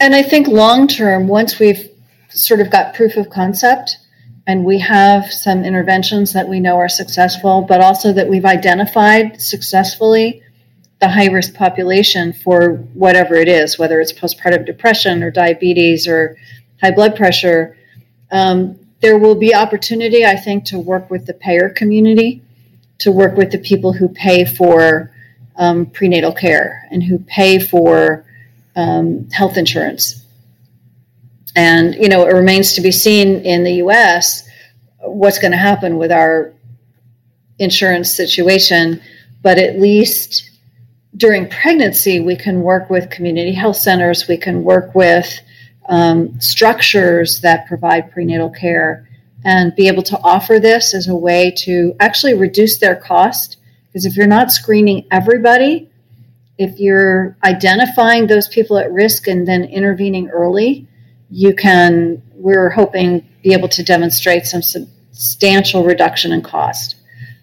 [0.01, 1.89] And I think long term, once we've
[2.31, 3.99] sort of got proof of concept
[4.47, 9.41] and we have some interventions that we know are successful, but also that we've identified
[9.41, 10.43] successfully
[11.01, 16.37] the high risk population for whatever it is, whether it's postpartum depression or diabetes or
[16.81, 17.77] high blood pressure.
[18.31, 22.43] Um, there will be opportunity, I think, to work with the payer community,
[22.99, 25.13] to work with the people who pay for
[25.57, 28.25] um, prenatal care and who pay for
[28.77, 30.25] um, health insurance
[31.57, 34.49] and, you know, it remains to be seen in the US
[35.01, 36.53] what's going to happen with our
[37.59, 39.01] insurance situation.
[39.43, 40.51] But at least
[41.17, 45.41] during pregnancy, we can work with community health centers, we can work with
[45.89, 49.09] um, structures that provide prenatal care
[49.45, 53.59] and be able to offer this as a way to actually reduce their cost.
[53.87, 55.91] Because if you're not screening everybody,
[56.59, 60.87] if you're identifying those people at risk and then intervening early,
[61.31, 66.97] you can, we're hoping, be able to demonstrate some substantial reduction in cost.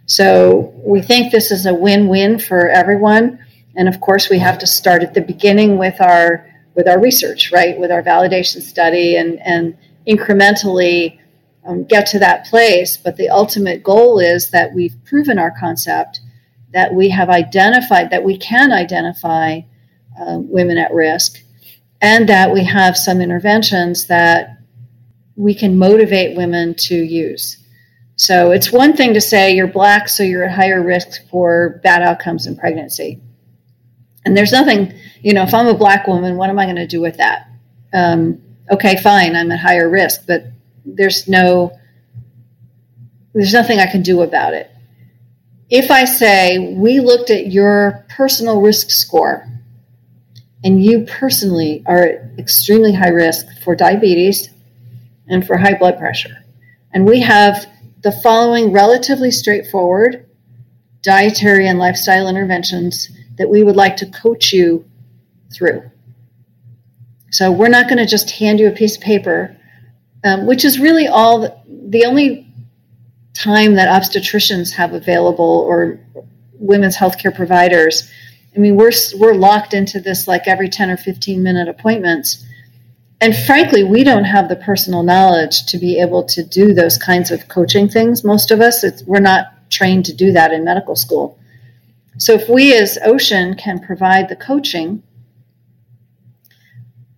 [0.06, 3.40] So we think this is a win-win for everyone.
[3.76, 7.52] And of course, we have to start at the beginning with our with our research,
[7.52, 7.78] right?
[7.80, 11.20] With our validation study and and incrementally
[11.66, 12.98] um, get to that place.
[12.98, 16.22] But the ultimate goal is that we've proven our concept,
[16.74, 19.62] that we have identified that we can identify
[20.20, 21.40] uh, women at risk,
[22.02, 24.58] and that we have some interventions that
[25.36, 27.58] we can motivate women to use.
[28.16, 32.04] So it's one thing to say you're black, so you're at higher risk for bad
[32.04, 33.20] outcomes in pregnancy.
[34.26, 36.88] And there's nothing, you know, if I'm a black woman, what am I going to
[36.88, 37.48] do with that?
[37.94, 38.42] Um,
[38.72, 40.46] okay, fine, I'm at higher risk, but
[40.86, 41.78] there's no,
[43.34, 44.70] there's nothing I can do about it.
[45.70, 49.48] If I say we looked at your personal risk score
[50.64, 54.50] and you personally are at extremely high risk for diabetes
[55.28, 56.44] and for high blood pressure.
[56.94, 57.68] And we have
[58.02, 60.28] the following relatively straightforward
[61.02, 64.86] dietary and lifestyle interventions that we would like to coach you
[65.54, 65.90] through.
[67.32, 69.56] So we're not going to just hand you a piece of paper,
[70.24, 72.48] um, which is really all the, the only
[73.34, 76.00] time that obstetricians have available or
[76.56, 78.10] women's healthcare providers.
[78.56, 82.46] I mean, we're we're locked into this like every 10 or 15 minute appointments.
[83.22, 87.32] And frankly, we don't have the personal knowledge to be able to do those kinds
[87.32, 88.24] of coaching things.
[88.24, 91.38] Most of us, we're not trained to do that in medical school.
[92.18, 95.02] So if we as Oshun can provide the coaching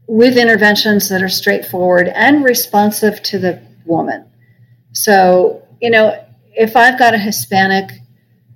[0.07, 4.25] with interventions that are straightforward and responsive to the woman.
[4.91, 6.23] So, you know,
[6.53, 7.89] if I've got a Hispanic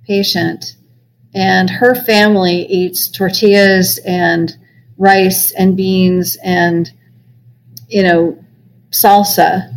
[0.06, 0.76] patient
[1.34, 4.56] and her family eats tortillas and
[4.96, 6.90] rice and beans and,
[7.88, 8.44] you know,
[8.90, 9.74] salsa,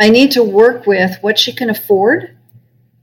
[0.00, 2.36] I need to work with what she can afford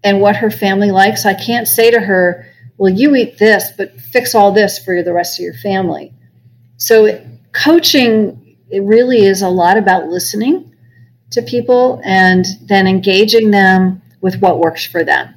[0.03, 1.25] and what her family likes.
[1.25, 2.47] I can't say to her,
[2.77, 6.13] well, you eat this, but fix all this for the rest of your family.
[6.77, 7.19] So,
[7.55, 10.73] coaching it really is a lot about listening
[11.31, 15.33] to people and then engaging them with what works for them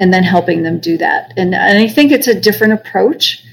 [0.00, 1.32] and then helping them do that.
[1.36, 3.44] And, and I think it's a different approach.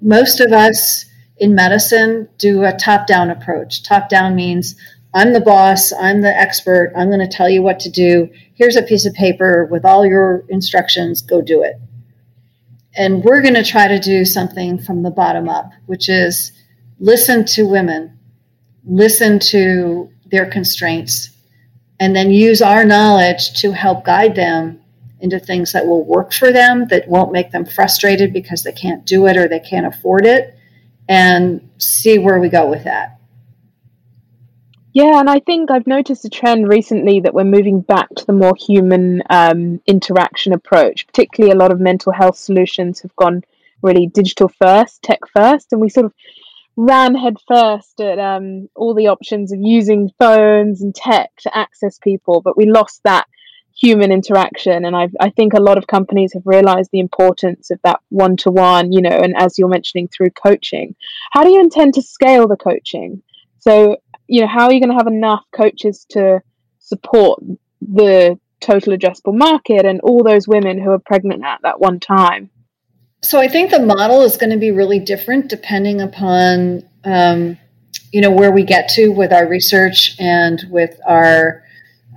[0.00, 1.04] Most of us
[1.38, 3.82] in medicine do a top down approach.
[3.82, 4.76] Top down means
[5.12, 8.28] I'm the boss, I'm the expert, I'm going to tell you what to do.
[8.54, 11.76] Here's a piece of paper with all your instructions, go do it.
[12.96, 16.52] And we're going to try to do something from the bottom up, which is
[16.98, 18.18] listen to women,
[18.84, 21.30] listen to their constraints,
[22.00, 24.80] and then use our knowledge to help guide them
[25.20, 29.06] into things that will work for them, that won't make them frustrated because they can't
[29.06, 30.54] do it or they can't afford it,
[31.08, 33.18] and see where we go with that.
[34.92, 38.32] Yeah, and I think I've noticed a trend recently that we're moving back to the
[38.32, 41.06] more human um, interaction approach.
[41.08, 43.42] Particularly, a lot of mental health solutions have gone
[43.82, 46.12] really digital first, tech first, and we sort of
[46.76, 52.40] ran headfirst at um, all the options of using phones and tech to access people,
[52.42, 53.26] but we lost that
[53.76, 54.84] human interaction.
[54.84, 58.36] And i I think a lot of companies have realized the importance of that one
[58.38, 60.94] to one, you know, and as you're mentioning through coaching.
[61.32, 63.22] How do you intend to scale the coaching?
[63.58, 63.96] So,
[64.26, 66.40] you know, how are you going to have enough coaches to
[66.78, 67.42] support
[67.80, 72.50] the total addressable market and all those women who are pregnant at that one time?
[73.24, 77.56] So I think the model is going to be really different depending upon um,
[78.12, 81.62] you know where we get to with our research and with our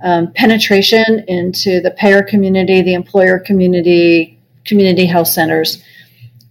[0.04, 5.82] um, penetration into the payer community, the employer community, community health centers.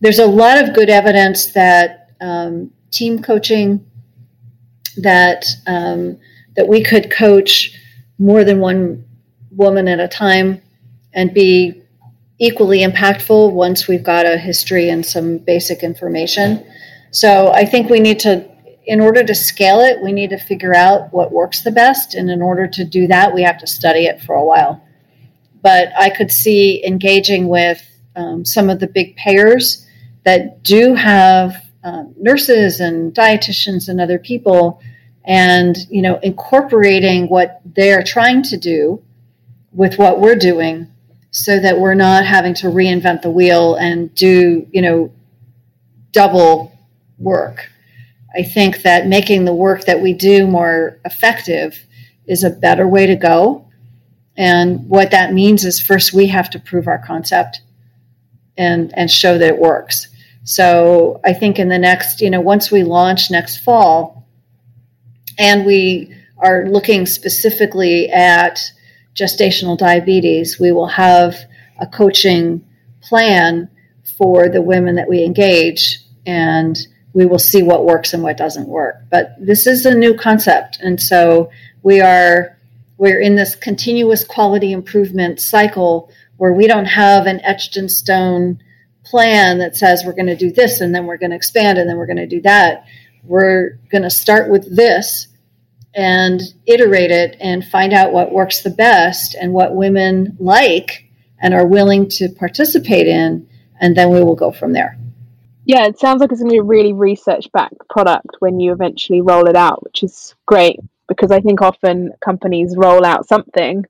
[0.01, 3.85] There's a lot of good evidence that um, team coaching,
[4.97, 6.17] that um,
[6.55, 7.77] that we could coach
[8.17, 9.05] more than one
[9.51, 10.63] woman at a time
[11.13, 11.83] and be
[12.39, 16.65] equally impactful once we've got a history and some basic information.
[17.11, 18.47] So I think we need to,
[18.85, 22.13] in order to scale it, we need to figure out what works the best.
[22.13, 24.83] And in order to do that, we have to study it for a while.
[25.61, 27.83] But I could see engaging with
[28.15, 29.85] um, some of the big payers
[30.23, 34.81] that do have um, nurses and dietitians and other people
[35.27, 39.01] and you know incorporating what they're trying to do
[39.73, 40.91] with what we're doing
[41.37, 45.13] so that we're not having to reinvent the wheel and do, you know,
[46.11, 46.75] double
[47.19, 47.69] work.
[48.35, 51.85] I think that making the work that we do more effective
[52.25, 53.69] is a better way to go.
[54.35, 57.61] And what that means is first we have to prove our concept
[58.57, 60.07] and and show that it works.
[60.43, 64.25] So I think in the next, you know, once we launch next fall
[65.37, 68.59] and we are looking specifically at
[69.17, 71.35] gestational diabetes, we will have
[71.79, 72.63] a coaching
[73.01, 73.69] plan
[74.17, 76.77] for the women that we engage and
[77.13, 78.97] we will see what works and what doesn't work.
[79.09, 81.49] But this is a new concept and so
[81.83, 82.55] we are
[82.97, 88.61] we're in this continuous quality improvement cycle where we don't have an etched in stone
[89.03, 91.89] plan that says we're going to do this and then we're going to expand and
[91.89, 92.85] then we're going to do that.
[93.23, 95.27] We're going to start with this
[95.97, 101.09] and iterate it and find out what works the best and what women like
[101.41, 103.47] and are willing to participate in,
[103.81, 104.97] and then we will go from there.
[105.65, 108.71] Yeah, it sounds like it's going to be a really research backed product when you
[108.71, 113.83] eventually roll it out, which is great because I think often companies roll out something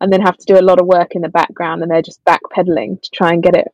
[0.00, 2.24] and then have to do a lot of work in the background and they're just
[2.24, 3.72] backpedaling to try and get it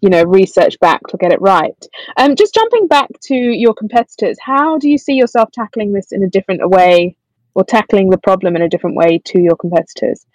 [0.00, 1.86] you know research backed or get it right.
[2.16, 6.22] Um just jumping back to your competitors how do you see yourself tackling this in
[6.22, 7.16] a different way
[7.54, 10.26] or tackling the problem in a different way to your competitors?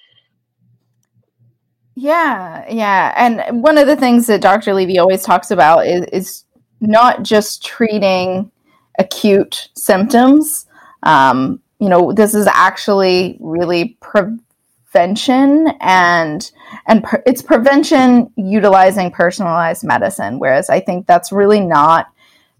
[1.95, 3.13] Yeah yeah.
[3.15, 6.45] And one of the things that dr levy always talks about is, is
[6.79, 8.51] not just treating
[8.99, 10.65] acute symptoms.
[11.03, 13.97] Um, you know this is actually really
[14.91, 16.51] prevention and
[16.87, 22.07] and per- it's prevention utilizing personalized medicine whereas i think that's really not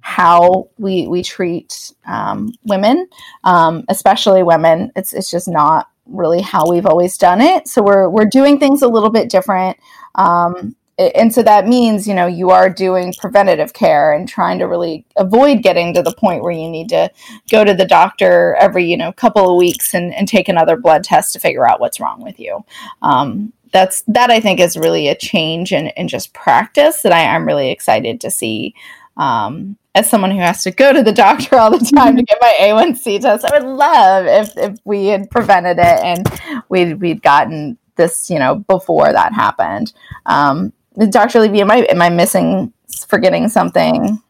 [0.02, 3.08] how we we treat um, women
[3.44, 4.92] um, especially women.
[4.96, 7.68] It's it's just not really how we've always done it.
[7.68, 9.78] So we're we're doing things a little bit different
[10.16, 10.76] um,
[11.16, 15.06] and so that means you know you are doing preventative care and trying to really
[15.18, 17.10] avoid getting to the point where you need to
[17.50, 21.04] go to the doctor every you know couple of weeks and, and take another blood
[21.04, 22.64] test to figure out what's wrong with you.
[23.02, 27.22] Um, that's that i think is really a change in, in just practice that I,
[27.22, 28.76] am really excited to see
[29.16, 32.38] um, as someone who has to go to the doctor all the time to get
[32.42, 37.22] my A1C test, I would love if, if we had prevented it and we'd, we'd
[37.22, 39.94] gotten this, you know, before that happened.
[40.26, 40.72] Um,
[41.10, 41.40] Dr.
[41.40, 42.74] Levy, am I am I missing
[43.08, 44.22] forgetting something?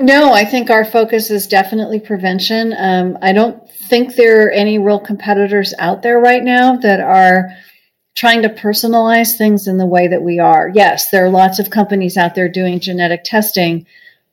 [0.00, 2.72] No, I think our focus is definitely prevention.
[2.78, 7.50] Um, I don't think there are any real competitors out there right now that are
[8.14, 10.70] trying to personalize things in the way that we are.
[10.72, 13.86] Yes, there are lots of companies out there doing genetic testing,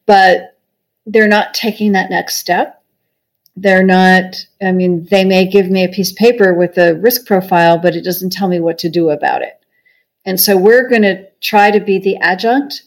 [0.06, 0.58] but
[1.06, 2.84] they're not taking that next step.
[3.56, 7.26] They're not, I mean, they may give me a piece of paper with a risk
[7.26, 9.60] profile, but it doesn't tell me what to do about it.
[10.26, 12.84] And so we're going to try to be the adjunct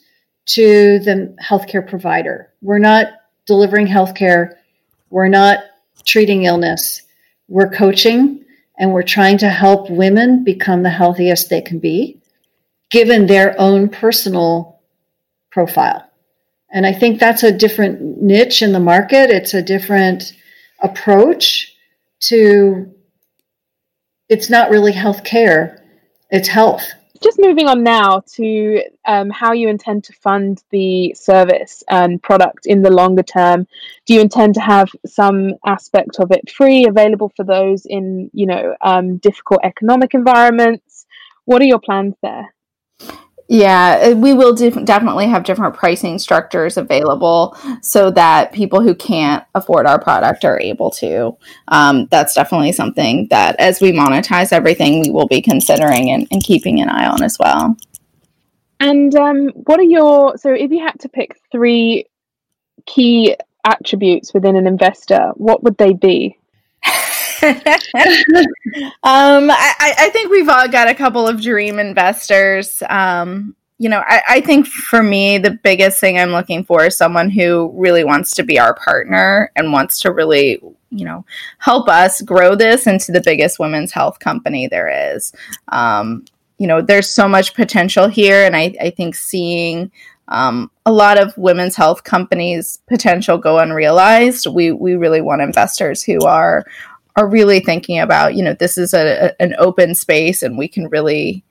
[0.47, 2.51] to the healthcare provider.
[2.61, 3.07] We're not
[3.45, 4.55] delivering healthcare,
[5.09, 5.59] we're not
[6.05, 7.01] treating illness,
[7.47, 8.43] we're coaching
[8.77, 12.19] and we're trying to help women become the healthiest they can be
[12.89, 14.79] given their own personal
[15.51, 16.03] profile.
[16.71, 19.29] And I think that's a different niche in the market.
[19.29, 20.33] It's a different
[20.81, 21.75] approach
[22.21, 22.91] to
[24.27, 25.79] it's not really healthcare,
[26.29, 31.83] it's health just moving on now to um, how you intend to fund the service
[31.89, 33.67] and product in the longer term.
[34.05, 38.45] Do you intend to have some aspect of it free, available for those in you
[38.45, 41.05] know um, difficult economic environments?
[41.45, 42.53] What are your plans there?
[43.51, 48.93] Yeah, uh, we will def- definitely have different pricing structures available so that people who
[48.93, 51.35] can't afford our product are able to.
[51.67, 56.43] Um, that's definitely something that, as we monetize everything, we will be considering and, and
[56.43, 57.75] keeping an eye on as well.
[58.79, 62.05] And um, what are your so if you had to pick three
[62.85, 63.35] key
[63.65, 66.38] attributes within an investor, what would they be?
[67.43, 67.53] Um,
[69.03, 72.81] I, I, think we've all got a couple of dream investors.
[72.89, 76.97] Um, you know, I, I, think for me, the biggest thing I'm looking for is
[76.97, 80.59] someone who really wants to be our partner and wants to really,
[80.91, 81.25] you know,
[81.59, 85.31] help us grow this into the biggest women's health company there is.
[85.69, 86.25] Um,
[86.57, 89.91] you know, there's so much potential here, and I, I think seeing
[90.29, 94.45] um, a lot of women's health companies potential go unrealized.
[94.45, 96.65] We we really want investors who are
[97.19, 100.69] are really thinking about you know this is a, a, an open space and we
[100.69, 101.43] can really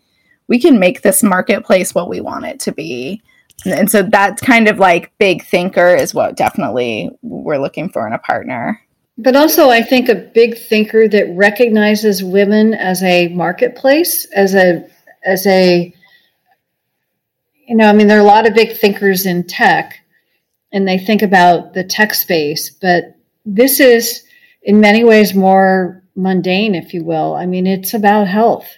[0.48, 3.22] we can make this marketplace what we want it to be.
[3.66, 8.06] And, and so that kind of like big thinker is what definitely we're looking for
[8.06, 8.80] in a partner.
[9.18, 14.88] But also i think a big thinker that recognizes women as a marketplace as a
[15.24, 15.92] as a
[17.66, 19.98] you know i mean there are a lot of big thinkers in tech
[20.70, 24.22] and they think about the tech space but this is
[24.68, 27.34] in many ways more mundane, if you will.
[27.34, 28.68] I mean, it's about health,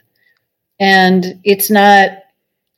[0.79, 2.11] and it's not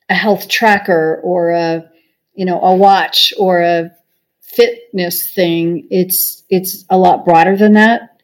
[0.09, 1.89] a health tracker or a
[2.33, 3.91] you know a watch or a
[4.41, 5.87] fitness thing.
[5.91, 8.19] It's it's a lot broader than that,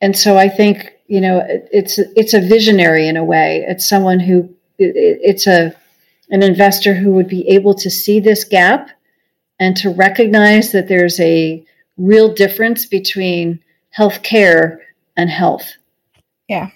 [0.00, 3.66] and so I think you know it's it's a visionary in a way.
[3.68, 4.48] It's someone who
[4.78, 5.76] it's a
[6.30, 8.88] an investor who would be able to see this gap
[9.60, 11.62] and to recognize that there's a
[11.98, 13.60] real difference between
[13.98, 14.78] healthcare
[15.16, 15.74] and health.
[16.48, 16.70] Yeah.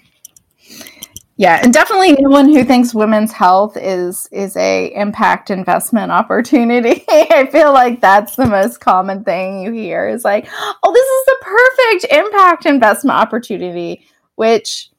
[1.35, 7.03] Yeah, and definitely anyone who thinks women's health is is a impact investment opportunity.
[7.09, 11.25] I feel like that's the most common thing you hear is like, "Oh, this is
[11.25, 14.05] the perfect impact investment opportunity,"
[14.35, 14.91] which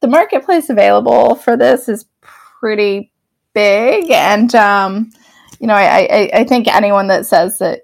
[0.00, 2.06] the marketplace available for this is
[2.60, 3.10] pretty
[3.52, 5.10] big and um,
[5.58, 7.80] you know, I, I, I think anyone that says that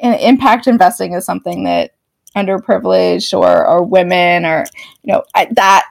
[0.00, 1.93] impact investing is something that
[2.36, 4.64] underprivileged or or women or
[5.02, 5.86] you know I, that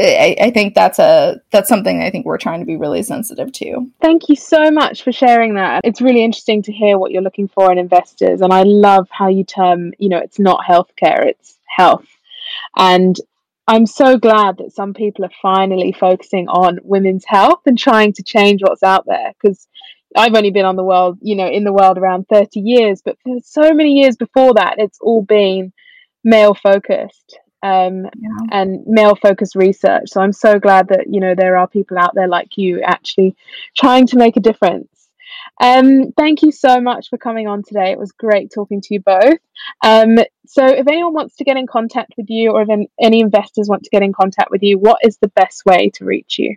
[0.00, 3.52] I, I, think that's a that's something I think we're trying to be really sensitive
[3.52, 3.90] to.
[4.00, 5.82] Thank you so much for sharing that.
[5.84, 9.28] It's really interesting to hear what you're looking for in investors, and I love how
[9.28, 12.06] you term, you know, it's not healthcare, it's health.
[12.76, 13.16] And
[13.68, 18.22] I'm so glad that some people are finally focusing on women's health and trying to
[18.22, 19.68] change what's out there because
[20.16, 23.16] I've only been on the world, you know, in the world around 30 years, but
[23.22, 25.72] for so many years before that, it's all been
[26.24, 28.46] male focused um, yeah.
[28.50, 30.08] and male focused research.
[30.08, 33.36] So I'm so glad that, you know, there are people out there like you actually
[33.76, 34.88] trying to make a difference.
[35.60, 37.90] Um, thank you so much for coming on today.
[37.90, 39.38] It was great talking to you both.
[39.84, 42.68] Um, so, if anyone wants to get in contact with you, or if
[43.00, 46.04] any investors want to get in contact with you, what is the best way to
[46.04, 46.56] reach you?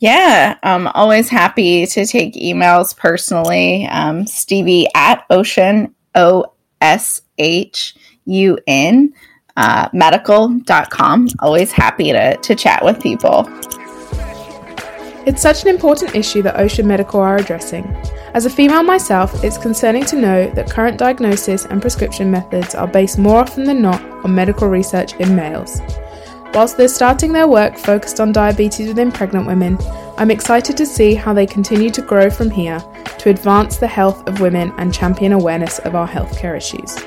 [0.00, 3.86] Yeah, I'm always happy to take emails personally.
[3.86, 7.94] Um, Stevie at Oshun, O S H
[8.24, 9.12] U N,
[9.58, 11.28] uh, medical.com.
[11.40, 13.44] Always happy to, to chat with people.
[15.26, 17.84] It's such an important issue that Oshun Medical are addressing.
[18.32, 22.88] As a female myself, it's concerning to know that current diagnosis and prescription methods are
[22.88, 25.82] based more often than not on medical research in males.
[26.52, 29.78] Whilst they're starting their work focused on diabetes within pregnant women,
[30.18, 32.80] I'm excited to see how they continue to grow from here
[33.18, 36.98] to advance the health of women and champion awareness of our healthcare issues.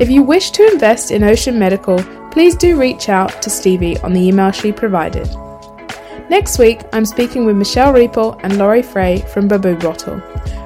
[0.00, 4.12] If you wish to invest in Oshun Medical, please do reach out to Stevie on
[4.12, 5.28] the email she provided.
[6.28, 10.20] Next week, I'm speaking with Michelle Riepel and Laurie Frey from Babu Bottle,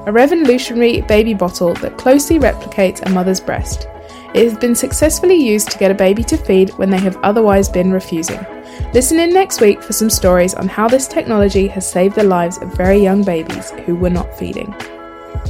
[0.07, 3.87] a revolutionary baby bottle that closely replicates a mother's breast.
[4.35, 7.69] It has been successfully used to get a baby to feed when they have otherwise
[7.69, 8.45] been refusing.
[8.93, 12.59] Listen in next week for some stories on how this technology has saved the lives
[12.59, 14.75] of very young babies who were not feeding.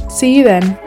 [0.09, 0.84] See you then.